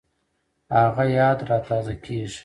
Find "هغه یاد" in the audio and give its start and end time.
0.77-1.39